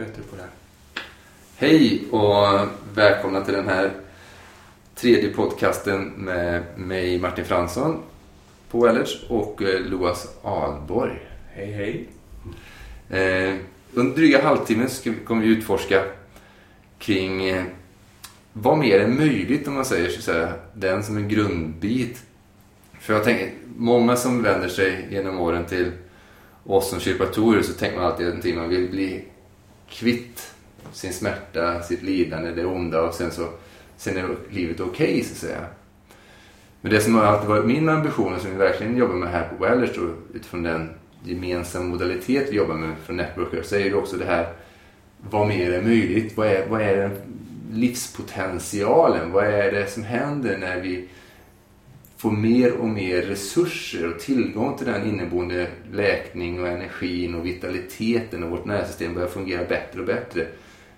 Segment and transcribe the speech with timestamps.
[0.00, 0.50] bättre på det här.
[1.56, 3.90] Hej och välkomna till den här
[4.94, 8.02] tredje podcasten med mig Martin Fransson
[8.70, 11.18] på Wellerts och eh, Loas Alborg.
[11.52, 12.08] Hej hej.
[13.08, 13.54] Eh,
[13.94, 14.88] under dryga halvtimmen
[15.24, 16.04] kommer vi utforska
[16.98, 17.64] kring eh,
[18.52, 22.22] vad mer är möjligt om man säger så här, den som en grundbit.
[23.00, 25.92] För jag tänker, många som vänder sig genom åren till
[26.64, 29.24] oss som kiropraktorer så tänker man alltid att man vill bli
[29.90, 30.54] kvitt
[30.92, 33.48] sin smärta, sitt lidande, det onda och sen så
[33.96, 35.66] sen är livet okej okay, så att säga.
[36.80, 39.48] Men det som har alltid varit min ambition och som vi verkligen jobbar med här
[39.48, 40.02] på Wellers då,
[40.34, 40.90] utifrån den
[41.24, 44.52] gemensamma modalitet vi jobbar med från Networker så är ju också det här
[45.30, 46.36] vad mer är möjligt?
[46.36, 47.10] Vad är, vad är
[47.72, 49.32] livspotentialen?
[49.32, 51.08] Vad är det som händer när vi
[52.20, 58.42] får mer och mer resurser och tillgång till den inneboende läkning och energin och vitaliteten
[58.42, 60.46] och vårt nervsystem börjar fungera bättre och bättre.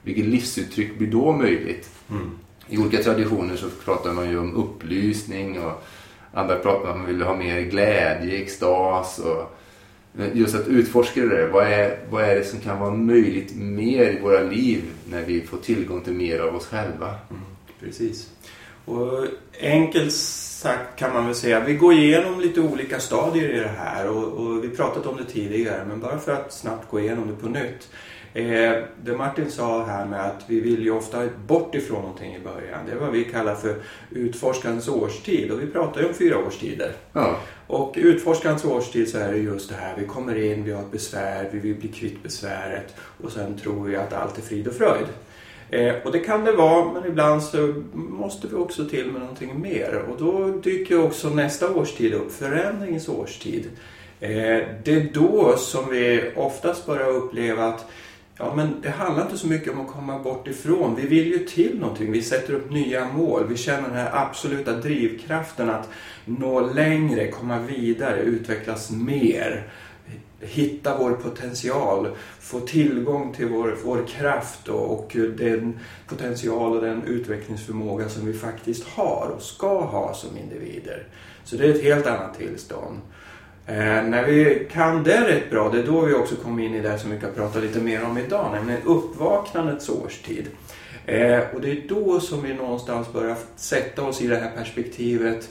[0.03, 1.91] Vilket livsuttryck blir då möjligt?
[2.11, 2.31] Mm.
[2.69, 5.83] I olika traditioner så pratar man ju om upplysning och
[6.33, 9.59] andra pratar om att man vill ha mer glädje, extas och
[10.33, 11.49] just att utforska det där.
[11.49, 15.41] Vad är, vad är det som kan vara möjligt mer i våra liv när vi
[15.41, 17.09] får tillgång till mer av oss själva?
[17.31, 17.43] Mm,
[17.81, 18.31] precis.
[18.85, 19.27] Och
[19.61, 24.11] enkelt sagt kan man väl säga, vi går igenom lite olika stadier i det här
[24.11, 27.35] och, och vi pratat om det tidigare men bara för att snabbt gå igenom det
[27.35, 27.89] på nytt.
[28.35, 32.41] Eh, det Martin sa här med att vi vill ju ofta bort ifrån någonting i
[32.41, 32.87] början.
[32.87, 33.77] Det är vad vi kallar för
[34.11, 36.93] utforskandets årstid och vi pratar ju om fyra årstider.
[37.13, 37.37] Ja.
[37.67, 40.93] Och utforskandets årstid så är det just det här, vi kommer in, vi har ett
[40.93, 44.75] besvär, vi vill bli kvitt besväret och sen tror vi att allt är frid och
[44.75, 45.07] fröjd.
[45.73, 49.61] Eh, och det kan det vara, men ibland så måste vi också till med någonting
[49.61, 50.05] mer.
[50.11, 53.71] Och då dyker också nästa årstid upp, förändringens årstid.
[54.21, 57.87] Eh, det är då som vi oftast börjar uppleva att
[58.39, 60.95] Ja, men det handlar inte så mycket om att komma bort ifrån.
[60.95, 62.13] Vi vill ju till någonting.
[62.13, 63.47] Vi sätter upp nya mål.
[63.49, 65.89] Vi känner den här absoluta drivkraften att
[66.25, 69.69] nå längre, komma vidare, utvecklas mer.
[70.43, 72.09] Hitta vår potential,
[72.41, 78.33] få tillgång till vår, vår kraft och, och den potential och den utvecklingsförmåga som vi
[78.33, 81.07] faktiskt har och ska ha som individer.
[81.45, 83.01] Så det är ett helt annat tillstånd.
[83.67, 86.81] Eh, när vi kan det rätt bra, det är då vi också kommer in i
[86.81, 90.47] det som vi kan prata lite mer om idag, nämligen uppvaknandets årstid.
[91.07, 95.49] Eh, och det är då som vi någonstans börjar sätta oss i det här perspektivet.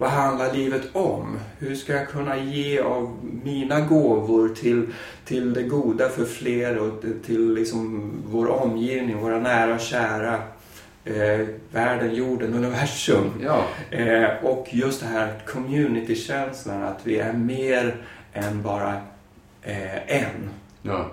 [0.00, 1.38] Vad handlar livet om?
[1.58, 4.86] Hur ska jag kunna ge av mina gåvor till,
[5.24, 10.38] till det goda för fler och till liksom vår omgivning, våra nära och kära?
[11.04, 13.30] eh, världen, jorden, universum.
[13.42, 13.64] Ja.
[13.90, 17.96] Eh, och just det här communitykänslan, att vi är mer
[18.32, 18.92] än bara
[19.62, 20.50] eh, en.
[20.82, 21.10] Ja.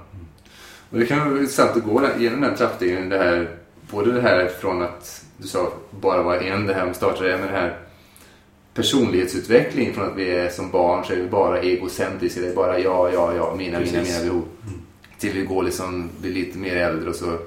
[0.89, 3.09] Och det kan vara intressant att gå igenom den trappstegen.
[3.09, 3.49] Det här,
[3.91, 7.47] både det här från att du sa bara vara en, det här med startade med
[7.47, 7.77] det här
[8.77, 12.41] personlighetsutveckling från att vi är som barn så är vi bara egocentriska.
[12.41, 13.93] Det är bara jag, jag, jag, mina, Precis.
[13.93, 14.43] mina, mina behov.
[14.67, 14.79] Mm.
[15.17, 17.37] Till vi går liksom, blir lite mer äldre och så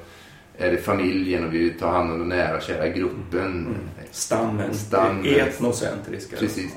[0.59, 3.47] är det familjen och vi tar hand om den nära kära gruppen.
[3.47, 3.75] Mm.
[4.11, 5.27] Stammen, Stammen.
[5.27, 6.37] etnocentriska.
[6.37, 6.73] Precis.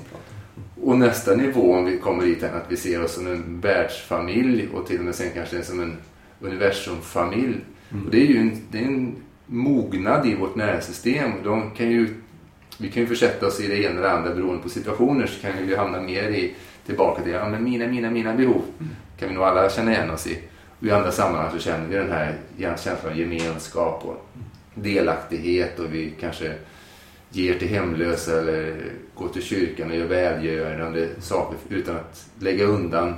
[0.82, 4.88] Och nästa nivå om vi kommer dit att vi ser oss som en världsfamilj och
[4.88, 5.98] till och med sen kanske som en
[6.40, 7.58] universumfamilj.
[7.92, 8.06] Mm.
[8.06, 9.16] Och det är ju en, det är en
[9.46, 11.32] mognad i vårt nervsystem.
[11.44, 12.16] De kan ju,
[12.78, 15.68] vi kan ju försätta oss i det ena eller andra beroende på situationer så kan
[15.68, 18.62] vi hamna mer i tillbaka till ja, men mina, mina, mina behov.
[18.80, 18.96] Mm.
[19.20, 20.40] kan vi nog alla känna igen oss i.
[20.80, 24.28] Och I andra sammanhang så känner vi den här känslan av gemenskap och
[24.76, 26.56] delaktighet och vi kanske
[27.30, 28.76] ger till hemlösa eller
[29.16, 33.16] går till kyrkan och gör välgörande saker utan att lägga undan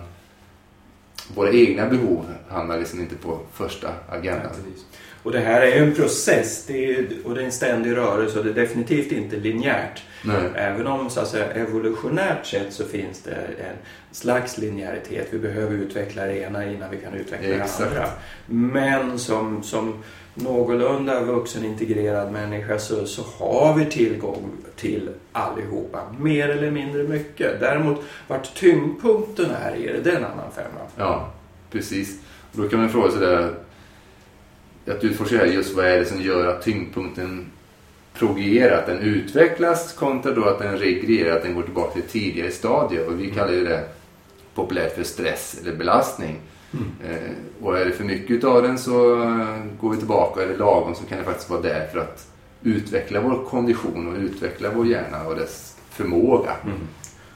[1.34, 4.52] våra egna behov hamnar liksom inte på första agendan.
[5.26, 8.46] Och det här är en process det är, och det är en ständig rörelse och
[8.46, 10.04] det är definitivt inte linjärt.
[10.24, 10.36] Nej.
[10.56, 13.76] Även om så att säga, evolutionärt sett så finns det en
[14.12, 15.28] slags linjäritet.
[15.32, 17.80] Vi behöver utveckla det ena innan vi kan utveckla Exakt.
[17.80, 18.10] det andra.
[18.46, 20.04] Men som, som
[20.34, 26.00] någorlunda vuxenintegrerad människa så, så har vi tillgång till allihopa.
[26.20, 27.60] Mer eller mindre mycket.
[27.60, 30.82] Däremot vart tyngdpunkten är i det, det är en annan femma.
[30.98, 31.34] Ja,
[31.72, 32.20] precis.
[32.52, 33.54] Då kan man fråga sig där
[34.88, 37.46] att utforska just vad är det som gör att tyngdpunkten
[38.14, 42.52] progrerar, att den utvecklas kontra då att den regrerar, att den går tillbaka till tidigare
[42.52, 43.08] stadier.
[43.08, 43.84] Och vi kallar ju det
[44.56, 46.40] populärt för stress eller belastning.
[46.74, 47.16] Mm.
[47.16, 48.92] Eh, och är det för mycket av den så
[49.82, 50.42] går vi tillbaka.
[50.42, 52.28] Är det lagom så kan det faktiskt vara där för att
[52.64, 56.52] utveckla vår kondition och utveckla vår hjärna och dess förmåga.
[56.64, 56.78] Mm.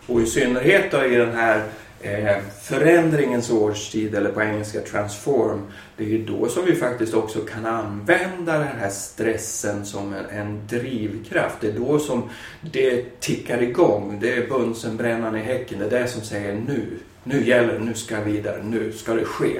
[0.08, 1.64] Och i synnerhet då i den här
[2.02, 5.62] eh, förändringens årstid eller på engelska transform.
[5.98, 10.26] Det är ju då som vi faktiskt också kan använda den här stressen som en,
[10.26, 11.56] en drivkraft.
[11.62, 12.30] Det är då som
[12.72, 14.18] det tickar igång.
[14.22, 15.80] Det är bunsenbrännaren i häcken.
[15.80, 16.86] Det är det som säger nu.
[17.24, 19.60] Nu gäller det, nu ska jag vidare, nu ska det ske.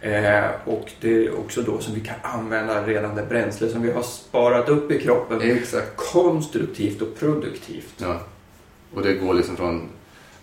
[0.00, 3.92] Eh, och det är också då som vi kan använda redan det bränsle som vi
[3.92, 5.96] har sparat upp i kroppen Exakt.
[5.96, 7.94] konstruktivt och produktivt.
[7.96, 8.20] Ja.
[8.94, 9.88] Och det går liksom från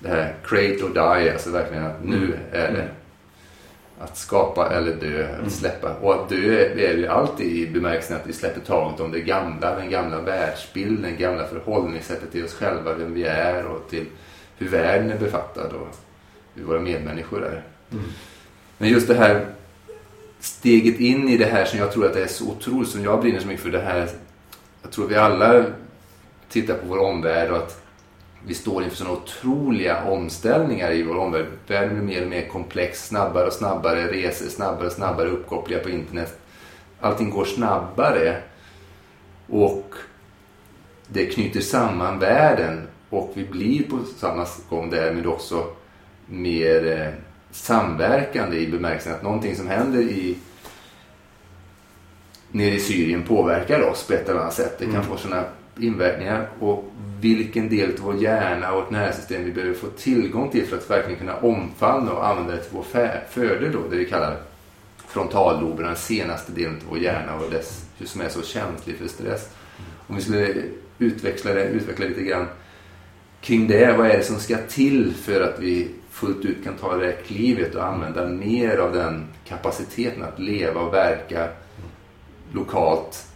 [0.01, 2.37] det här create or die, alltså verkligen att nu Mm.
[2.51, 2.87] är det Mm.
[3.99, 5.45] att skapa eller dö, Mm.
[5.45, 5.93] att släppa.
[6.01, 9.75] Och att dö är ju alltid i bemärkelsen att vi släpper taget om det gamla,
[9.75, 14.05] den gamla världsbilden, det gamla förhållningssättet till oss själva, vem vi är och till
[14.57, 15.87] hur världen är befattad och
[16.55, 17.63] hur våra medmänniskor är.
[17.91, 18.03] Mm.
[18.77, 19.45] Men just det här
[20.39, 23.21] steget in i det här som jag tror att det är så otroligt, som jag
[23.21, 24.09] brinner så mycket för det här.
[24.81, 25.65] Jag tror vi alla
[26.49, 27.80] tittar på vår omvärld och att
[28.47, 31.45] vi står inför sådana otroliga omställningar i vår omvärld.
[31.67, 35.89] Världen blir mer och mer komplex, snabbare och snabbare resor, snabbare och snabbare uppkopplingar på
[35.89, 36.39] internet.
[36.99, 38.41] Allting går snabbare
[39.49, 39.93] och
[41.07, 45.65] det knyter samman världen och vi blir på samma gång därmed också
[46.25, 47.13] mer eh,
[47.51, 50.37] samverkande i bemärkelsen att någonting som händer i
[52.51, 54.75] nere i Syrien påverkar oss på ett eller annat sätt.
[54.79, 55.05] Det kan Mm.
[55.07, 55.43] få sådana
[55.83, 56.91] inverkningar och
[57.21, 60.89] vilken del av vår hjärna och vårt nervsystem vi behöver få tillgång till för att
[60.89, 62.85] verkligen kunna omfamna och använda det till vår
[63.29, 64.37] fördel då, det vi kallar
[65.07, 69.49] frontalloben, den senaste delen av vår hjärna och dess, som är så känslig för stress.
[70.07, 70.53] Om vi skulle
[70.97, 72.47] utveckla det, utveckla lite grann
[73.41, 76.97] kring det, vad är det som ska till för att vi fullt ut kan ta
[76.97, 81.47] det här klivet och använda mer av den kapaciteten att leva och verka
[82.53, 83.30] lokalt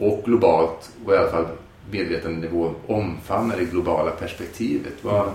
[0.00, 1.46] och globalt och i alla fall
[1.90, 4.92] medvetandenivå omfamna det globala perspektivet.
[5.02, 5.30] Vad,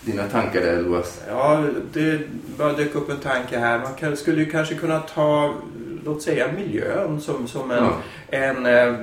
[0.00, 1.20] dina tankar där Loas?
[1.28, 2.20] Ja, det
[2.58, 3.78] bara dök upp en tanke här.
[3.78, 5.54] Man kan, skulle ju kanske kunna ta,
[6.04, 7.92] låt säga miljön som, som en, Ja.
[8.38, 8.94] en eh,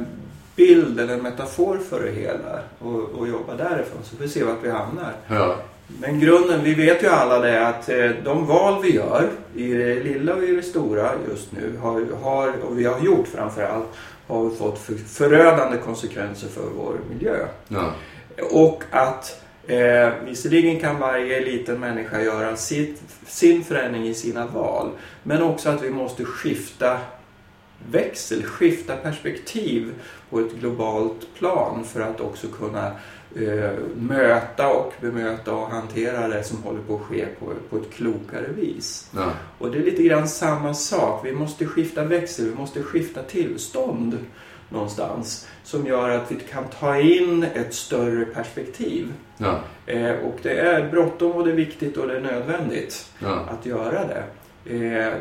[0.55, 4.43] bild eller en metafor för det hela och, och jobba därifrån så får vi se
[4.43, 5.13] vart vi hamnar.
[5.27, 5.55] Ja,
[5.99, 10.03] Men grunden, vi vet ju alla det att eh, de val vi gör i det
[10.03, 13.87] lilla och i det stora just nu har, har och vi har gjort framförallt
[14.31, 17.47] har fått för, förödande konsekvenser för vår miljö.
[17.67, 17.93] ja,
[18.51, 24.89] Och att eh, visserligen kan varje liten människa göra sitt, sin förändring i sina val.
[25.23, 26.99] Men också att vi måste skifta
[27.91, 29.93] växel, skifta perspektiv
[30.29, 32.91] på ett globalt plan för att också kunna
[33.95, 38.47] möta och bemöta och hantera det som håller på att ske på, på ett klokare
[38.55, 39.09] vis.
[39.15, 41.25] ja, Och det är lite grann samma sak.
[41.25, 44.17] Vi måste skifta växel, vi måste skifta tillstånd
[44.69, 49.13] någonstans som gör att vi kan ta in ett större perspektiv.
[49.37, 53.45] ja, Eh, och det är bråttom och det är viktigt och det är nödvändigt ja,
[53.49, 54.23] att göra det.
[54.75, 55.13] Eh,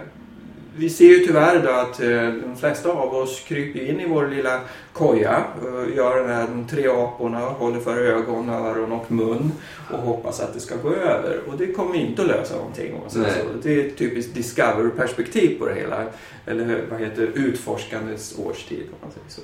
[0.77, 4.29] vi ser ju tyvärr då att eh, de flesta av oss kryper in i vår
[4.29, 4.61] lilla
[4.93, 9.53] koja och gör den här de tre aporna, håller för ögon, öron och mun
[9.91, 11.41] och hoppas att det ska gå över.
[11.49, 12.95] Och det kommer inte att lösa någonting.
[12.95, 13.19] om så.
[13.63, 16.05] Det är ett typiskt discover-perspektiv på det hela.
[16.47, 17.41] Eller vad heter det?
[17.41, 19.41] utforskandets årstid om man säger så.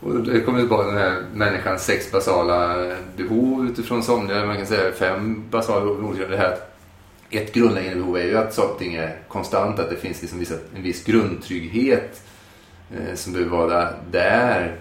[0.00, 2.86] Och det kommer tillbaka den här människans sex basala
[3.16, 6.18] behov utifrån somliga, man kan säga fem basala behov.
[6.30, 6.56] Det här
[7.36, 10.38] ett grundläggande behov är ju att saker och ting är konstant, att det finns liksom
[10.38, 12.22] vissa, en viss grundtrygghet
[12.90, 14.76] eh, som behöver vara där.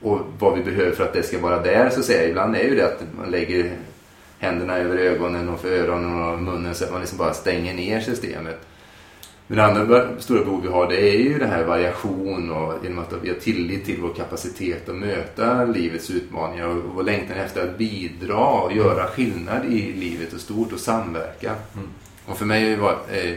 [0.00, 2.64] Och vad vi behöver för att det ska vara där så att säga, ibland är
[2.64, 3.76] ju det att man lägger
[4.38, 8.00] händerna över ögonen och för öronen och munnen så att man liksom bara stänger ner
[8.00, 8.60] systemet.
[9.52, 12.98] Men det andra stora behov vi har det är ju det här variation och genom
[12.98, 17.68] att vi har tillit till vår kapacitet att möta livets utmaningar och vår längtan efter
[17.68, 21.54] att bidra och göra skillnad i livet och stort och samverka.
[21.74, 21.88] Mm.
[22.26, 23.32] Och för mig har det varit eh,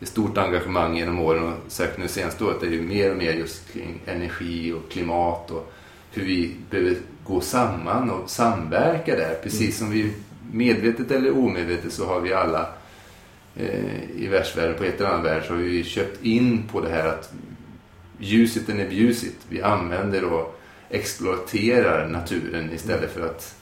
[0.00, 3.16] ett stort engagemang genom åren och särskilt nu senaste året är det ju mer och
[3.16, 5.72] mer just kring energi och klimat och
[6.12, 9.34] hur vi behöver gå samman och samverka där.
[9.42, 10.12] Precis som vi
[10.52, 12.66] medvetet eller omedvetet så har vi alla
[14.16, 17.06] i världsvärlden, på ett eller annat värld, så har vi köpt in på det här
[17.06, 17.32] att
[18.18, 19.36] ljuset är bjusit.
[19.48, 23.56] Vi använder och exploaterar naturen istället för att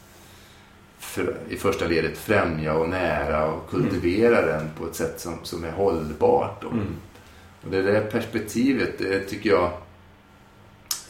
[0.99, 5.65] för, i första ledet främja och nära och kultivera den på ett sätt som, som
[5.65, 6.63] är hållbart.
[6.63, 6.69] Då.
[6.69, 6.97] Mm.
[7.65, 9.65] Och det där perspektivet, det tycker jag,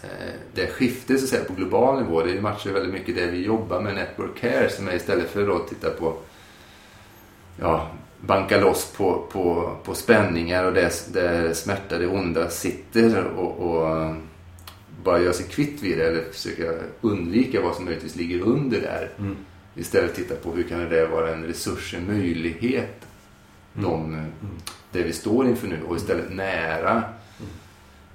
[0.02, 3.44] eh, det skiftet så att säga, på global nivå, det matchar väldigt mycket det vi
[3.44, 6.16] jobbar med Network Care som är istället för att titta på
[7.60, 13.58] ja, banka loss på, på, på spänningar och det, där smärta, det onda sitter och,
[13.58, 14.14] och
[15.04, 19.10] bara göra sig kvitt vid det eller försöka undvika vad som möjligtvis ligger under där.
[19.18, 19.36] Mm.
[19.74, 23.06] Istället titta på hur kan det där vara en resurs, en möjlighet.
[23.76, 23.90] Mm.
[23.90, 24.24] De, eh,
[24.92, 27.04] det vi står inför nu och istället nära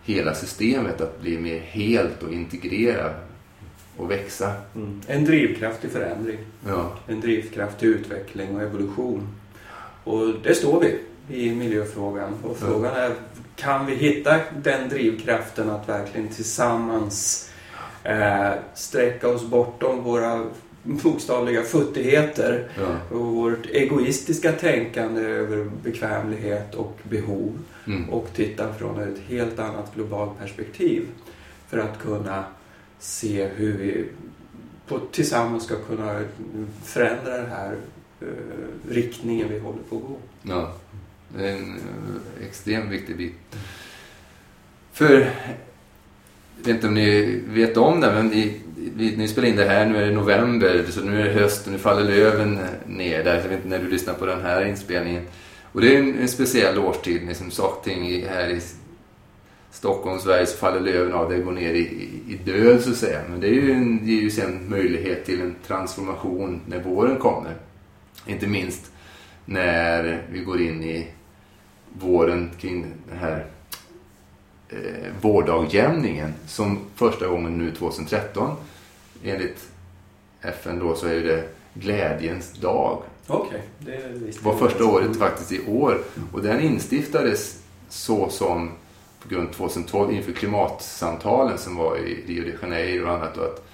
[0.03, 3.13] hela systemet att bli mer helt och integrera
[3.97, 4.53] och växa.
[4.75, 5.01] Mm.
[5.07, 6.37] En drivkraft till förändring.
[6.67, 9.27] Ja, En drivkraft till utveckling och evolution.
[10.03, 10.99] Och det står vi
[11.37, 12.33] i miljöfrågan.
[12.43, 13.11] Och frågan är,
[13.55, 17.49] kan vi hitta den drivkraften att verkligen tillsammans
[18.03, 20.45] eh, sträcka oss bortom våra
[20.83, 23.17] bokstavliga futtigheter ja.
[23.17, 28.09] och vårt egoistiska tänkande över bekvämlighet och behov Mm.
[28.09, 31.07] och titta från ett helt annat globalt perspektiv
[31.67, 32.43] för att kunna
[32.99, 34.05] se hur vi
[34.87, 36.21] på, tillsammans ska kunna
[36.83, 37.77] förändra den här
[38.23, 40.17] eh, riktningen vi håller på att gå.
[40.43, 40.73] Ja,
[41.37, 43.33] det är en eh, extremt viktig bit.
[44.91, 45.13] För,
[46.57, 48.61] jag vet inte om ni vet om det, men ni,
[49.17, 51.71] ni spelar in det här, nu är det november, så nu är det höst och
[51.71, 53.35] nu faller löven ner där.
[53.35, 55.23] Jag vet inte när du lyssnar på den här inspelningen.
[55.71, 58.61] Och det är en, en speciell årstid, liksom saker ting här i
[59.71, 62.95] Stockholm, Sverige, så faller löven av, det går ner i, i, i död så att
[62.95, 63.19] säga.
[63.29, 67.55] Men det är ju, en, ger ju sen möjlighet till en transformation när våren kommer.
[68.25, 68.91] Inte minst
[69.45, 71.07] när vi går in i
[71.99, 73.45] våren kring den här
[74.69, 78.55] eh, vårdagjämningen som första gången nu 2013
[79.23, 79.69] enligt
[80.41, 83.03] FN då så är det glädjens dag.
[83.27, 86.01] Okej, det visste var första året faktiskt i år.
[86.31, 88.71] Och den instiftades så som
[89.19, 93.45] på grund av 2012 inför klimatsamtalen som var i Rio de Janeiro och annat och
[93.45, 93.65] att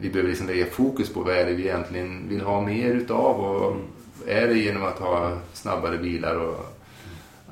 [0.00, 3.40] vi behöver liksom lägga fokus på vad är det vi egentligen vill ha mer utav
[3.40, 3.82] och Mm.
[4.26, 6.76] är det genom att ha snabbare bilar och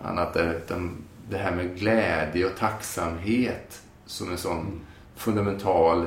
[0.04, 0.90] annat där, utan
[1.30, 4.80] det här med glädje och tacksamhet som en sån Mm.
[5.16, 6.06] fundamental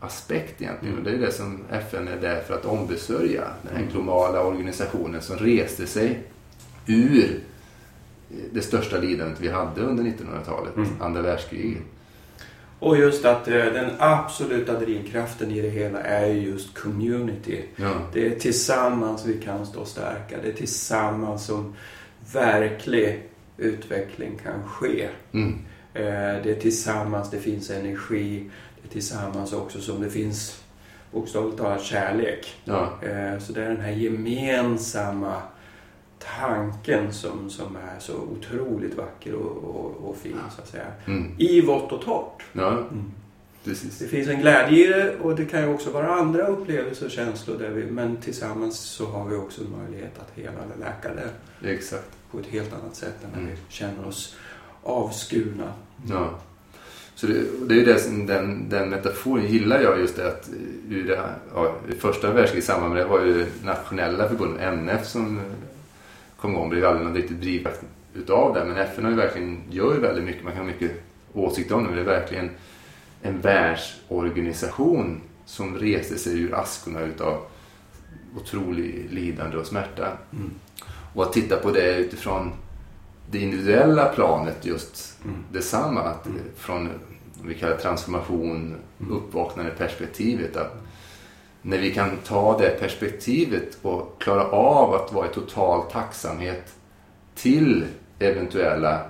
[0.00, 0.98] aspekt egentligen.
[0.98, 3.44] Och det är det som FN är där för att ombesörja.
[3.62, 3.92] Den här Mm.
[3.92, 6.22] globala organisationen som reste sig
[6.86, 7.40] ur
[8.52, 10.88] det största lidandet vi hade under 1900-talet, Mm.
[11.00, 11.82] andra världskriget.
[12.80, 17.62] Och just att eh, den absoluta drivkraften i det hela är ju just community.
[17.76, 17.92] Ja.
[18.12, 20.36] Det är tillsammans vi kan stå starka.
[20.42, 21.74] Det är tillsammans som
[22.32, 23.22] verklig
[23.56, 25.08] utveckling kan ske.
[25.32, 25.58] Mm.
[25.94, 28.50] Eh, Det är tillsammans det finns energi.
[28.82, 30.62] Det är tillsammans också som det finns
[31.12, 32.54] bokstavligt talat kärlek.
[32.64, 32.98] Ja.
[33.02, 35.42] Eh, Så det är den här gemensamma
[36.38, 40.86] tanken som, som är så otroligt vacker och, och, och fin så att säga.
[41.06, 41.32] Mm.
[41.38, 42.42] I vått och torrt.
[42.52, 42.78] ja,
[43.64, 43.98] precis.
[43.98, 47.12] Det finns en glädje i det och det kan ju också vara andra upplevelser och
[47.12, 47.58] känslor.
[47.58, 52.10] Där vi, men tillsammans så har vi också möjlighet att hela eller läka det Exakt.
[52.30, 53.50] på ett helt annat sätt än när Mm.
[53.50, 54.36] vi känner oss
[54.82, 55.72] avskurna.
[56.10, 56.30] Ja.
[57.14, 57.34] Så det,
[57.68, 60.50] det är det som den, den metaforen gillar jag just det att
[60.88, 61.20] ur det,
[61.54, 65.40] ja, i första världskriget i samband med det var ju nationella förbundet NF som
[66.40, 66.68] kom igång.
[66.70, 67.80] Blev aldrig någon riktigt drivkraft
[68.14, 68.64] utav det.
[68.64, 70.44] Men FN har ju verkligen, gör ju väldigt mycket.
[70.44, 70.90] Man kan ha mycket
[71.32, 71.88] åsikter om det.
[71.88, 72.50] Men det är verkligen
[73.22, 77.42] en världsorganisation som reste sig ur askorna utav
[78.36, 80.06] otrolig lidande och smärta.
[80.32, 80.50] Mm.
[81.14, 82.52] Och att titta på det utifrån
[83.30, 85.36] det individuella planet just Mm.
[85.52, 86.00] detsamma.
[86.00, 86.38] Att Mm.
[86.56, 86.88] Från,
[87.44, 89.12] vi kallar transformation, Mm.
[89.12, 90.56] uppvaknande perspektivet.
[90.56, 90.82] Att
[91.62, 96.74] när vi kan ta det perspektivet och klara av att vara i total tacksamhet
[97.34, 97.84] till
[98.18, 99.00] eventuella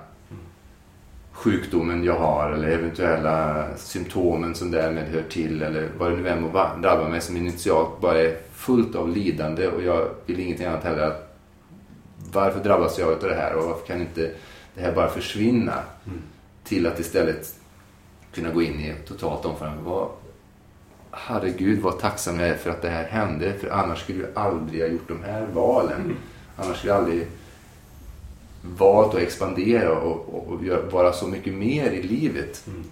[1.31, 6.41] sjukdomen jag har eller eventuella symptomen som därmed hör till eller vad det nu än
[6.41, 10.65] må va- drabba mig som initialt bara är fullt av lidande och jag vill ingenting
[10.67, 11.37] annat heller att
[12.33, 14.31] varför drabbas jag av det här och varför kan inte
[14.75, 15.73] det här bara försvinna
[16.05, 16.21] Mm.
[16.63, 17.55] till att istället
[18.33, 19.83] kunna gå in i totalt omförande.
[19.83, 20.09] Vad,
[21.11, 24.81] herregud vad tacksam jag är för att det här hände för annars skulle jag aldrig
[24.81, 26.01] ha gjort de här valen.
[26.01, 26.15] Mm.
[26.55, 27.27] Annars skulle jag aldrig
[28.61, 32.65] valt att expandera och, och, och göra- vara så mycket mer i livet.
[32.67, 32.83] Mm.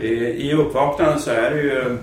[0.00, 1.98] Eh, I, uppvaknandet så är det ju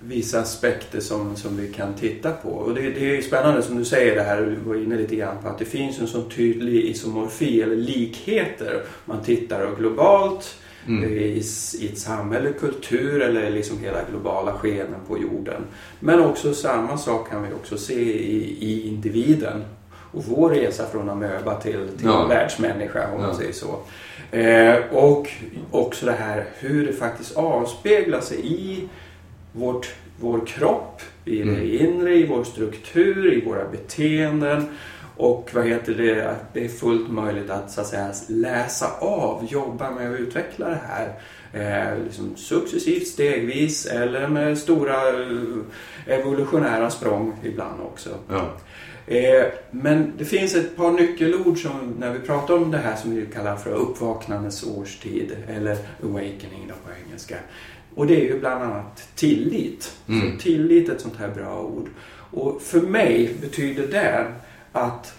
[0.00, 2.48] vissa aspekter som, som vi kan titta på.
[2.48, 5.16] Och det, det är ju spännande som du säger det här, du var inne lite
[5.16, 8.82] grann på att det finns en sån tydlig isomorfi eller likheter.
[9.04, 10.56] Man tittar globalt
[10.88, 11.04] Mm.
[11.12, 15.62] i, s- i ett samhälle, kultur eller liksom hela globala skenen på jorden.
[16.00, 19.64] Men också samma sak kan vi också se i, i individen.
[20.12, 22.26] Och vår resa från amöba till, till Ja.
[22.26, 23.36] världsmänniska om man Ja.
[23.36, 23.78] säger så.
[24.36, 25.28] Eh, och
[25.70, 28.88] också det här hur det faktiskt avspeglar sig i
[29.52, 31.62] vårt, vår kropp, i det Mm.
[31.86, 34.66] inre, i vår struktur, i våra beteenden
[35.16, 39.46] Och vad heter det, att det är fullt möjligt att, så att säga, läsa av,
[39.50, 41.12] jobba med att utveckla det här.
[41.52, 48.10] Eh, liksom successivt, stegvis eller med stora eh, evolutionära språng ibland också.
[48.28, 48.50] Ja.
[49.06, 53.16] Eh, men det finns ett par nyckelord som när vi pratar om det här som
[53.16, 57.36] vi kallar för uppvaknandets årstid eller awakening då på engelska.
[57.94, 59.96] Och det är ju bland annat tillit.
[60.08, 60.20] Mm.
[60.20, 61.88] Så tillit är ett sånt här bra ord.
[62.30, 64.26] Och för mig betyder det
[64.74, 65.14] att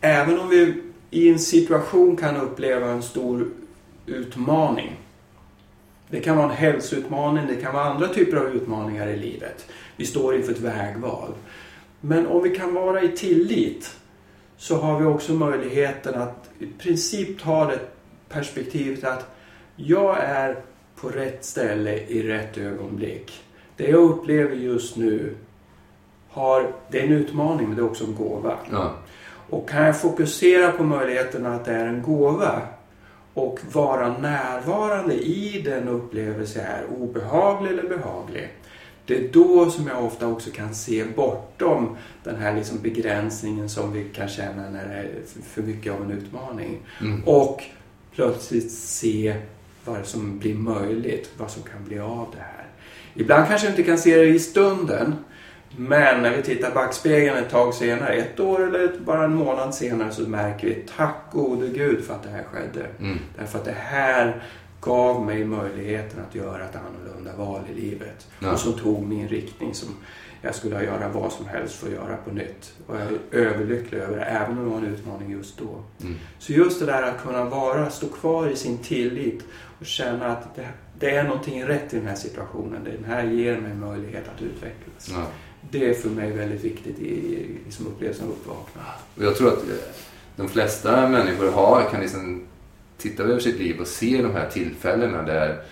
[0.00, 3.50] även om vi i en situation kan uppleva en stor
[4.06, 4.96] utmaning.
[6.08, 9.66] Det kan vara en hälsoutmaning, det kan vara andra typer av utmaningar i livet.
[9.96, 11.32] Vi står inför ett vägval.
[12.00, 13.96] Men om vi kan vara i tillit
[14.56, 17.80] så har vi också möjligheten att i princip ta det
[18.28, 19.36] perspektivet att
[19.76, 20.56] jag är
[20.96, 23.42] på rätt ställe i rätt ögonblick.
[23.76, 25.34] Det jag upplever just nu
[26.34, 28.58] har, det är en utmaning men det är också en gåva.
[28.72, 28.92] Ja.
[29.50, 32.62] Och kan jag fokusera på möjligheten att det är en gåva
[33.34, 38.48] och vara närvarande i den upplevelse är obehaglig eller behaglig.
[39.06, 43.92] Det är då som jag ofta också kan se bortom den här liksom begränsningen som
[43.92, 45.10] vi kan känna när det är
[45.42, 46.78] för mycket av en utmaning.
[47.00, 47.22] Mm.
[47.24, 47.62] Och
[48.14, 49.34] plötsligt se
[49.84, 52.66] vad som blir möjligt, vad som kan bli av det här.
[53.14, 55.14] Ibland kanske vi inte kan se det i stunden,
[55.76, 59.74] men när vi tittar i backspegeln ett tag senare, ett år eller bara en månad
[59.74, 62.86] senare, så märker vi tack gode gud för att det här skedde.
[63.00, 63.18] Mm.
[63.38, 64.42] Därför att det här
[64.80, 68.26] gav mig möjligheten att göra ett annorlunda val i livet.
[68.38, 68.52] Ja.
[68.52, 69.88] Och som tog min riktning som
[70.42, 72.72] jag skulle göra vad som helst för att göra på nytt.
[72.86, 75.82] Och jag är överlycklig över det, även om det var en utmaning just då.
[76.02, 76.18] Mm.
[76.38, 79.44] Så just det där att kunna vara, stå kvar i sin tillit
[79.80, 82.84] och känna att det, det är någonting rätt i den här situationen.
[82.84, 85.10] Den här ger mig möjlighet att utvecklas.
[85.10, 85.26] Ja.
[85.70, 88.90] Det är för mig väldigt viktigt i, liksom upplevelsen av uppvaknande.
[89.14, 89.74] Jag tror att eh,
[90.36, 92.42] de flesta människor har, kan liksom
[92.98, 95.62] titta över sitt liv och se de här tillfällena där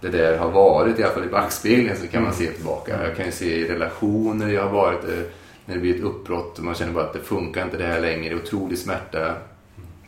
[0.00, 3.06] det där har varit, i alla fall i backspegeln så kan man se tillbaka.
[3.06, 5.24] Jag kan ju se i relationer jag har varit, eh,
[5.66, 8.00] när det blir ett uppbrott och man känner bara att det funkar inte det här
[8.00, 9.34] längre, det är otrolig smärta.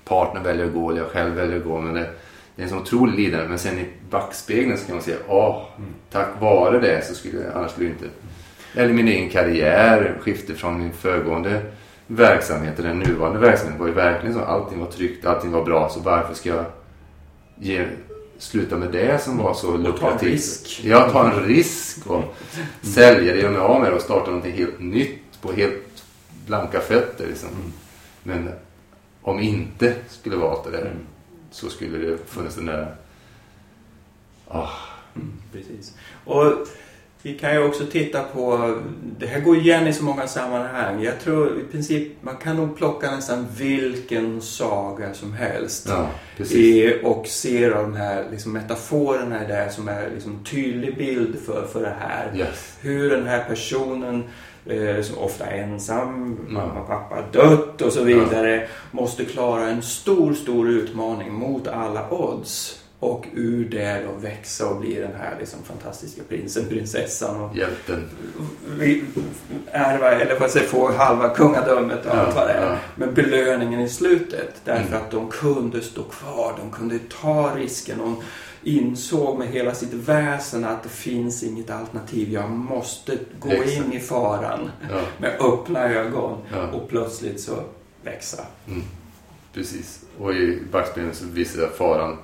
[0.04, 2.10] Partner väljer att gå, eller jag själv väljer att gå, men det,
[2.56, 3.48] det är en sån otrolig lidande.
[3.48, 5.62] Men sen i backspegeln så kan man säga, åh,
[6.10, 8.08] tack vare det så skulle jag, annars skulle jag inte...
[8.74, 11.62] Eller min egen karriär, skifte från min föregående
[12.06, 14.40] verksamhet till den nuvarande verksamheten var ju verkligen så.
[14.40, 16.64] Allting var tryggt, allting var bra, så varför ska jag
[17.58, 17.86] ge,
[18.38, 20.32] sluta med det som var så ta en lukrativt?
[20.32, 20.80] risk.
[20.84, 22.34] Ja, ta en risk och
[22.82, 26.04] sälja det, göra mig av med det och starta någonting helt nytt på helt
[26.46, 27.26] blanka fötter.
[27.26, 27.48] Liksom.
[28.22, 28.50] Men
[29.22, 30.92] om inte skulle vara det där
[31.50, 32.96] så skulle det funnits den där...
[34.48, 34.68] Ah,
[35.52, 35.94] Precis.
[36.24, 36.44] Och
[37.24, 38.74] vi kan ju också titta på,
[39.18, 41.02] det här går igen i så många sammanhang.
[41.02, 45.88] Jag tror i princip man kan nog plocka nästan vilken saga som helst.
[45.88, 46.10] ja.
[46.44, 51.80] I, och se de här liksom, metaforerna där som är liksom, tydlig bild för, för
[51.82, 52.32] det här.
[52.36, 52.76] Yes.
[52.80, 54.24] Hur den här personen
[54.66, 56.80] eh, som ofta är ensam, mamma Ja.
[56.80, 62.80] och pappa dött och så vidare, måste klara en stor, stor utmaning mot alla odds.
[63.04, 68.04] Och ur det då växa och bli den här liksom fantastiska prinsen, prinsessan och Hjälten.
[68.78, 69.04] vi-
[69.70, 72.66] ärva, eller vad säger få halva kungadömet och Ja, allt vad det är.
[72.70, 72.76] ja.
[72.96, 75.02] Men belöningen i slutet, därför Mm.
[75.02, 78.16] att de kunde stå kvar, de kunde ta risken, de
[78.62, 82.32] insåg med hela sitt väsen att det finns inget alternativ.
[82.32, 83.72] Jag måste gå Exakt.
[83.86, 86.38] in i faran Ja, med öppna ögon
[86.72, 87.52] och plötsligt så
[88.02, 88.44] växa.
[88.68, 88.82] mm,
[89.54, 90.00] precis.
[90.18, 92.16] Och i backspegeln så visar det faran,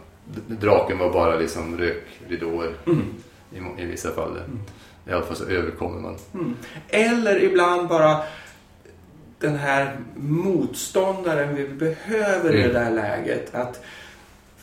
[0.47, 3.03] draken var bara liksom rökridåer Mm.
[3.79, 4.39] i, i vissa fall.
[5.09, 6.17] I alla fall så överkommer man.
[6.35, 6.57] Mm.
[6.89, 8.17] Eller ibland bara
[9.39, 12.73] den här motståndaren vi behöver i Mm.
[12.75, 13.55] det där läget.
[13.55, 13.81] Att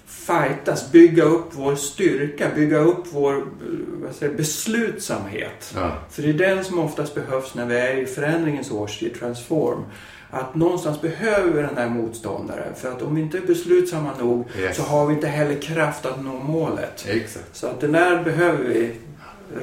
[0.07, 5.73] fightas, bygga upp vår styrka, bygga upp vår eh, säger, beslutsamhet.
[5.75, 9.83] Ja, För det är den som oftast behövs när vi är i förändringens årstid, transform.
[10.29, 12.75] Att någonstans behöver vi den här motståndaren.
[12.75, 14.77] För att om vi inte är beslutsamma nog Yes.
[14.77, 17.05] så har vi inte heller kraft att nå målet.
[17.09, 17.55] exakt.
[17.55, 18.91] Så att den där behöver vi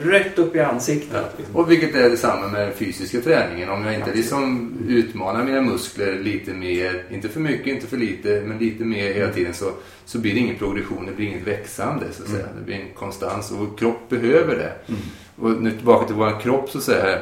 [0.03, 1.25] rätt upp i ansiktet.
[1.53, 3.69] Och vilket är detsamma med den fysiska träningen.
[3.69, 8.43] Om jag inte liksom utmanar mina muskler lite mer, inte för mycket, inte för lite,
[8.47, 9.71] men lite mer hela tiden så,
[10.05, 12.47] så blir det ingen progression, det blir inget växande så att säga.
[12.59, 14.95] Det blir en konstans och vår kropp behöver det.
[15.37, 17.19] Och nu tillbaka till vår kropp så, säga,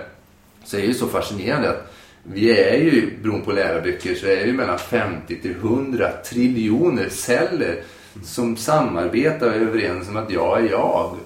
[0.65, 1.93] så är det ju så fascinerande att
[2.25, 7.83] vi är ju, beroende på läroböcker, så är ju mellan 50 till 100 triljoner celler
[8.25, 11.17] som samarbetar och är överens om att jag är jag.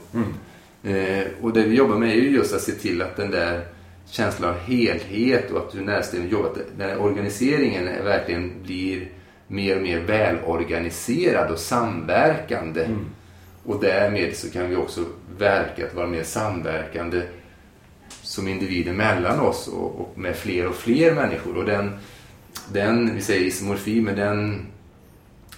[0.86, 3.64] Eh, och det vi jobbar med är ju just att se till att den där
[4.10, 9.08] känsla av helhet och att du nästan jobbar, att den här organiseringen verkligen blir
[9.46, 12.84] mer och mer välorganiserad och samverkande.
[12.84, 13.06] Mm.
[13.64, 15.04] Och därmed så kan vi också
[15.38, 17.22] verka att vara mer samverkande
[18.22, 21.56] som individer mellan oss och, och med fler och fler människor.
[21.56, 21.92] Och den,
[22.72, 24.66] den vi säger isomorfi, men den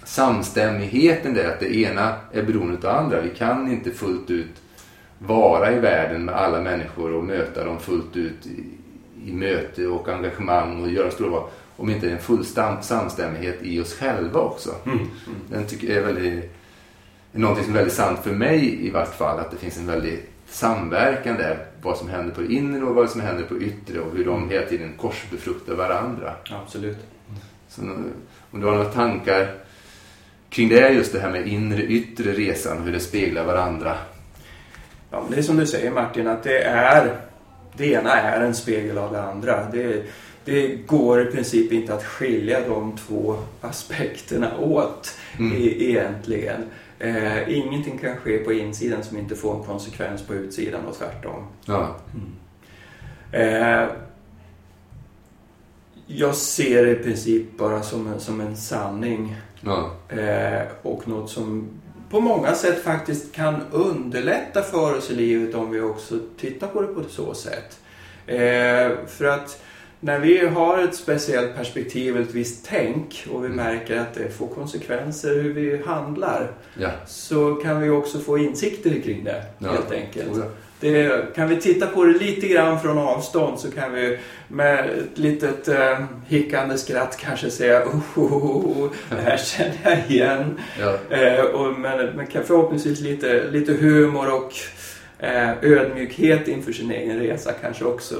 [0.03, 3.21] samstämmigheten där, att det ena är beroende av det andra.
[3.21, 4.61] Vi kan inte fullt ut
[5.19, 8.63] vara i världen med alla människor och möta dem fullt ut i,
[9.29, 11.49] i möte och engagemang och göra stora val.
[11.75, 12.45] Om inte en full
[12.81, 14.69] samstämmighet i oss själva också.
[14.85, 14.97] Mm.
[14.97, 15.09] Mm.
[15.49, 16.55] Den tycker jag är väldigt,
[17.33, 19.39] är någonting som är väldigt sant för mig i vart fall.
[19.39, 21.65] Att det finns en väldig samverkan där.
[21.81, 24.25] Vad som händer på det inre och vad som händer på det yttre och hur
[24.25, 26.33] de hela tiden korsbefruktar varandra.
[26.63, 26.97] Absolut.
[27.67, 27.81] Så
[28.51, 29.55] om du har några tankar
[30.49, 33.97] kring det, just det här med inre yttre resan och hur det speglar varandra.
[35.11, 37.17] Ja, men det är som du säger Martin, att det är
[37.77, 39.69] det ena är en spegel av det andra.
[39.71, 40.03] Det,
[40.45, 45.57] det går i princip inte att skilja de två aspekterna åt Mm.
[45.57, 46.61] i, egentligen.
[46.99, 51.47] Eh, ingenting kan ske på insidan som inte får en konsekvens på utsidan och tvärtom.
[51.65, 51.95] Ja.
[53.31, 53.85] Eh,
[56.07, 59.91] jag ser det i princip bara som en, som en sanning Ja.
[60.09, 61.67] eh, och något som
[62.09, 66.81] på många sätt faktiskt kan underlätta för oss i livet om vi också tittar på
[66.81, 67.79] det på så sätt.
[68.27, 69.61] Eh, för att
[69.99, 74.47] när vi har ett speciellt perspektiv, ett visst tänk och vi märker att det får
[74.47, 76.89] konsekvenser hur vi handlar Ja.
[77.07, 79.71] så kan vi också få insikter kring det Ja.
[79.71, 80.43] helt enkelt.
[80.81, 80.91] Oh.
[80.91, 85.17] Det, kan vi titta på det lite grann från avstånd så kan vi med ett
[85.17, 90.59] litet eh, hickande skratt kanske säga oh, oh, oh, oh, det här känner jag igen.
[90.79, 91.17] Ja.
[91.17, 94.53] Eh, och, men, men kan förhoppningsvis lite, lite humor och
[95.19, 98.15] eh, ödmjukhet inför sin egen resa kanske också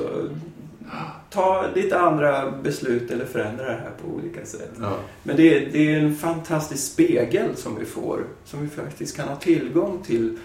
[1.29, 4.71] ta lite andra beslut eller förändra det här på olika sätt.
[4.79, 4.97] Ja.
[5.23, 9.35] Men det det är en fantastisk spegel som vi får, som vi faktiskt kan ha
[9.35, 10.37] tillgång till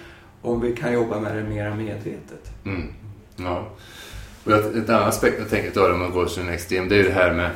[0.45, 2.51] om vi kan jobba med det mer medvetet.
[2.65, 2.89] Mm.
[3.37, 3.69] ja.
[4.45, 6.95] Och ett, ett annat aspekt jag tänker ta om man går till en extrem, det
[6.95, 7.51] är ju det här med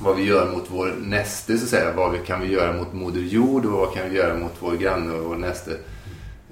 [0.00, 1.92] vad vi gör mot vår näste, så att säga.
[1.92, 4.76] Vad vi, kan vi göra mot Moder Jord och vad kan vi göra mot vår
[4.76, 5.70] granne och vår näste.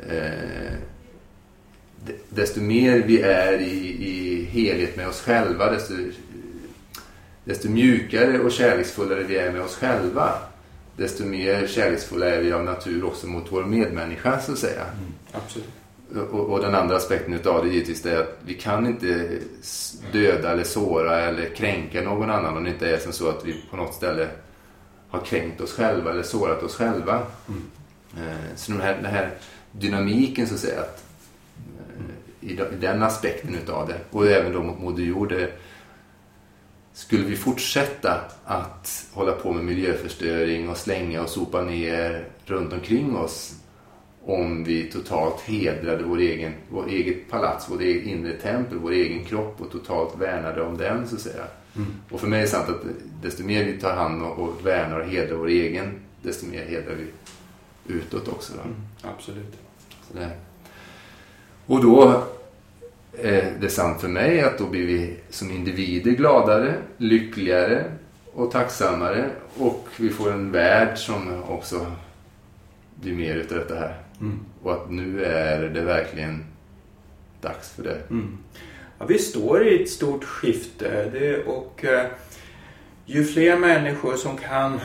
[0.09, 0.73] Eh,
[2.07, 5.95] de- desto mer vi är i, i helhet med oss själva, desto,
[7.45, 10.33] desto mjukare och kärleksfullare vi är med oss själva,
[10.97, 14.85] desto mer kärleksfulla är vi av natur också mot vår medmänniska, så att säga.
[15.33, 15.69] Absolut.
[16.33, 19.39] Och, och den andra aspekten utav det är givetvis det att vi kan inte
[20.13, 23.65] döda eller såra eller kränka någon annan om det inte är som så att vi
[23.71, 24.29] på något ställe
[25.09, 27.23] har kränkt oss själva eller sårat oss själva.
[27.49, 27.63] Mm.
[28.29, 29.31] Eh, Så den här, den här
[29.73, 31.05] dynamiken så att säga, att,
[32.41, 35.29] eh, i, de- i den aspekten utav det och även då mot Moder Jord.
[35.29, 35.53] det-
[36.95, 43.17] Skulle vi fortsätta att hålla på med miljöförstöring och slänga och sopa ner runt omkring
[43.17, 43.55] oss
[44.25, 49.25] om vi totalt hedrade vår egen, vår eget palats, vår egen inre tempel, vår egen
[49.25, 51.45] kropp och totalt värnade om den så att säga.
[51.77, 51.89] Mm.
[52.11, 52.83] Och för mig är det sant att
[53.23, 56.95] desto mer vi tar hand om och värnar och hedrar vår egen, desto mer hedrar
[56.95, 57.07] vi
[57.95, 58.53] utåt också.
[58.57, 58.61] Då.
[58.61, 58.75] Mm.
[59.03, 59.59] Absolut.
[60.09, 60.31] Sådär.
[61.67, 62.25] Och då
[63.19, 67.85] är det sant för mig att då blir vi som individer gladare, lyckligare
[68.33, 71.87] och tacksammare och vi får en värld som också
[72.95, 74.02] blir mer utav detta här.
[74.23, 74.41] Mm.
[74.63, 76.45] Och att nu är det verkligen
[77.41, 78.03] dags för det.
[78.11, 78.39] Mm.
[78.99, 82.07] Ja, vi står i ett stort skifte det, och eh,
[83.07, 84.81] ju fler människor som kan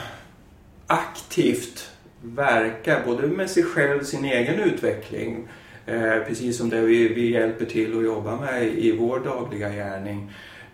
[0.87, 5.47] aktivt verka både med sig själv, sin egen utveckling,
[5.85, 10.31] eh, precis som det vi, vi hjälper till att jobba med i vår dagliga gärning,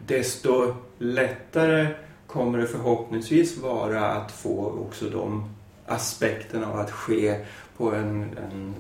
[0.08, 1.88] desto lättare
[2.28, 5.49] kommer det förhoppningsvis vara att få också de
[5.86, 7.36] aspekterna av att ske
[7.77, 8.75] på en, en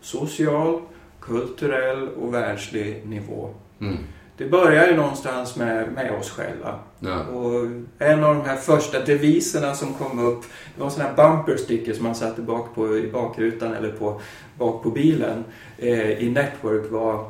[0.00, 0.80] social,
[1.20, 3.50] kulturell och världslig nivå.
[3.80, 3.96] Mm.
[4.36, 6.78] Det börjar ju någonstans med, med oss själva.
[7.00, 7.22] Ja.
[7.22, 7.66] Och
[7.98, 10.42] en av de här första deviserna som kom upp,
[10.74, 13.92] det var en sån här bumper sticker som man satte bak på, i bakrutan eller
[13.92, 14.20] på,
[14.58, 15.44] bak på bilen
[15.78, 17.26] eh, i Network var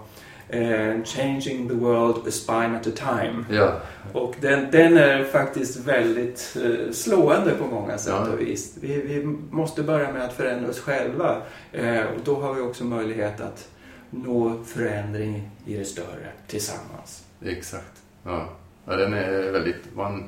[0.48, 3.44] eh, Changing the world a spine at a time.
[3.50, 3.80] Ja.
[4.12, 8.32] Och den, den är faktiskt väldigt eh, slående på många sätt Ja.
[8.32, 8.76] och vis.
[8.80, 11.42] Vi, vi måste börja med att förändra oss själva.
[11.72, 13.68] Eh, och då har vi också möjlighet att
[14.10, 17.24] nå förändring i det större tillsammans.
[17.44, 18.02] Exakt.
[18.24, 18.48] Ja.
[18.86, 19.76] ja, den är väldigt...
[19.94, 20.22] var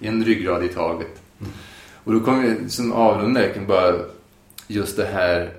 [0.00, 1.22] en, ryggrad i taget.
[2.04, 3.94] Och då kommer vi som avrunda kan bara
[4.66, 5.50] just det här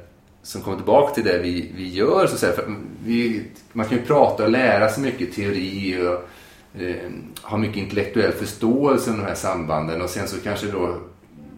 [0.43, 2.27] som kommer tillbaka till det vi, vi gör.
[2.27, 2.59] Så att
[3.05, 8.31] vi, man kan ju prata och lära sig mycket teori och eh, ha mycket intellektuell
[8.31, 10.97] förståelse om de här sambanden och sen så kanske då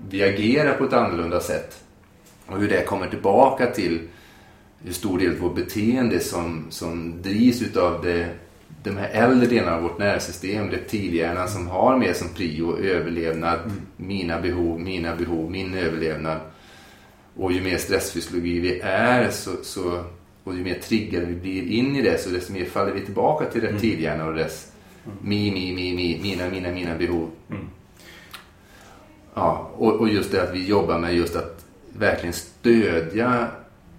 [0.10, 1.84] vi agerar på ett annorlunda sätt.
[2.46, 4.00] Och hur det kommer tillbaka till
[4.84, 8.30] hur stor del av vårt beteende som, som drivs utav det,
[8.84, 13.82] de här äldre delarna av vårt nervsystem, reptilhjärnan som har mer som prio överlevnad, mm.
[13.98, 16.40] mina behov, mina behov, min överlevnad.
[17.36, 20.04] Och ju mer stressfysiologi vi är så, så,
[20.44, 23.46] och ju mer triggade vi blir in i det så desto mer faller vi tillbaka
[23.46, 24.72] till reptilhjärnan och dess
[25.06, 25.18] mm.
[25.22, 27.30] mi, mi, mi, mi, mina, mina, mina behov.
[27.50, 27.66] Mm.
[29.34, 33.48] Ja, och, och just det att vi jobbar med just att verkligen stödja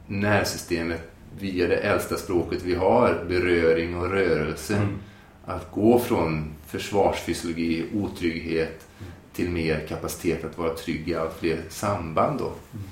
[0.06, 4.76] nervsystemet via det äldsta språket vi har, beröring och rörelse.
[4.76, 4.98] Mm.
[5.44, 8.86] Att gå från försvarsfysiologi, otrygghet
[9.32, 12.38] till mer kapacitet att vara trygg i allt fler samband.
[12.38, 12.44] Då.
[12.44, 12.84] Mm.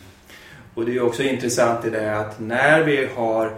[0.74, 3.52] Och det är också intressant i det att när vi har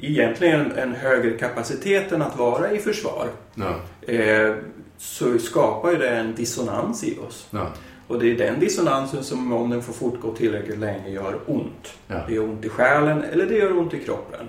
[0.00, 3.74] egentligen en högre kapacitet än att vara i försvar ja.
[4.12, 4.54] eh,
[4.98, 7.46] så skapar det en dissonans i oss.
[7.50, 7.68] Ja.
[8.06, 11.92] Och det är den dissonansen som om den får fortgå tillräckligt länge gör ont.
[12.06, 12.16] Ja.
[12.28, 14.46] Det gör ont i själen eller det gör ont i kroppen.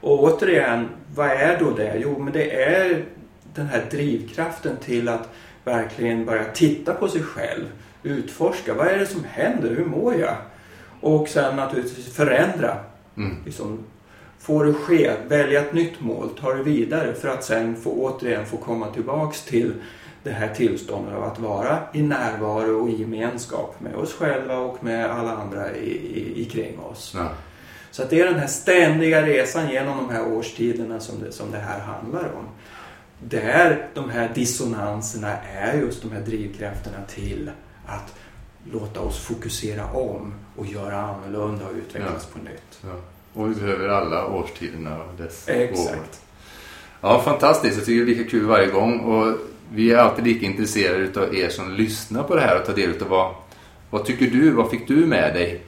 [0.00, 1.96] Och återigen, vad är då det?
[2.02, 3.04] Jo, men det är
[3.54, 5.28] den här drivkraften till att
[5.64, 7.64] verkligen börja titta på sig själv.
[8.02, 9.74] Utforska, vad är det som händer?
[9.74, 10.36] Hur mår jag?
[11.02, 12.76] Och sen naturligtvis förändra.
[13.16, 13.36] Mm.
[13.44, 13.78] Liksom,
[14.38, 18.46] få det ske, välja ett nytt mål, ta det vidare för att sen få, återigen
[18.46, 19.72] få komma tillbaks till
[20.22, 24.84] det här tillståndet av att vara i närvaro och i gemenskap med oss själva och
[24.84, 27.12] med alla andra i, i, i kring oss.
[27.16, 27.28] Ja.
[27.90, 31.50] Så att det är den här ständiga resan genom de här årstiderna som det, som
[31.50, 32.48] det här handlar om.
[33.18, 37.50] Där de här dissonanserna är just de här drivkrafterna till
[37.86, 38.14] att
[38.72, 42.38] låta oss fokusera om och göra annorlunda och utvecklas ja.
[42.38, 42.80] på nytt.
[42.82, 43.00] Ja.
[43.32, 45.98] Och behöver alla årstiderna och dess Exakt.
[45.98, 46.04] År.
[47.00, 47.76] Ja, fantastiskt.
[47.76, 49.00] Jag tycker det är lika kul varje gång.
[49.00, 49.34] Och
[49.72, 53.02] vi är alltid lika intresserade av er som lyssnar på det här och tar del
[53.02, 53.34] av vad,
[53.90, 55.60] vad tycker du, vad fick du med dig?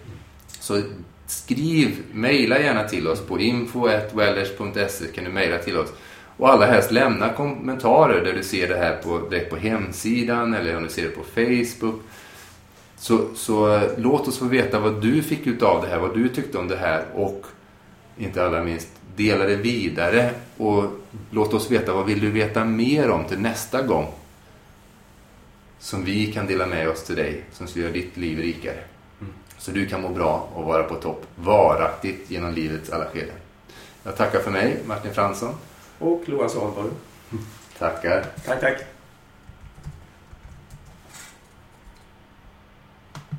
[0.47, 0.83] Så
[1.27, 5.93] skriv, mejla gärna till oss på info.wellers.se kan du mejla till oss.
[6.37, 10.77] Och allra helst lämna kommentarer där du ser det här på, direkt på hemsidan eller
[10.77, 12.01] om du ser det på Facebook.
[13.05, 16.29] Så, så låt oss få veta vad du fick ut av det här, vad du
[16.29, 17.47] tyckte om det här och
[18.17, 20.85] inte allra minst dela det vidare och
[21.31, 24.13] låt oss veta vad vill du veta mer om till nästa gång
[25.79, 28.79] som vi kan dela med oss till dig som ska göra ditt liv rikare.
[29.21, 29.33] Mm.
[29.59, 33.37] Så du kan må bra och vara på topp varaktigt genom livets alla skeden.
[34.03, 35.55] Jag tackar för mig, Martin Fransson.
[35.99, 36.91] Och Loa Salborg.
[37.79, 38.27] Tackar.
[38.47, 38.94] Tack, tack.